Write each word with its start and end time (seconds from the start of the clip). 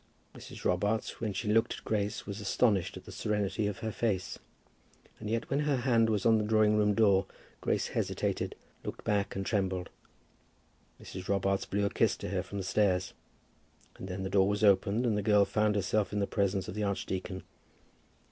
Mrs. 0.33 0.65
Robarts, 0.65 1.17
as 1.21 1.37
she 1.37 1.47
looked 1.53 1.73
at 1.77 1.83
Grace, 1.85 2.25
was 2.25 2.41
astonished 2.41 2.97
at 2.97 3.05
the 3.05 3.11
serenity 3.11 3.67
of 3.67 3.77
her 3.85 3.91
face. 3.91 4.39
And 5.19 5.29
yet 5.29 5.47
when 5.47 5.59
her 5.59 5.75
hand 5.77 6.09
was 6.09 6.25
on 6.25 6.39
the 6.39 6.43
drawing 6.43 6.75
room 6.75 6.95
door 6.95 7.27
Grace 7.61 7.89
hesitated, 7.89 8.55
looked 8.83 9.03
back, 9.03 9.35
and 9.35 9.45
trembled. 9.45 9.91
Mrs. 10.99 11.27
Robarts 11.27 11.67
blew 11.67 11.85
a 11.85 11.91
kiss 11.91 12.17
to 12.17 12.29
her 12.29 12.41
from 12.41 12.57
the 12.57 12.63
stairs; 12.63 13.13
and 13.97 14.07
then 14.07 14.23
the 14.23 14.31
door 14.31 14.49
was 14.49 14.63
opened, 14.63 15.05
and 15.05 15.15
the 15.15 15.21
girl 15.21 15.45
found 15.45 15.75
herself 15.75 16.11
in 16.11 16.17
the 16.19 16.25
presence 16.25 16.67
of 16.67 16.73
the 16.73 16.81
archdeacon. 16.83 17.43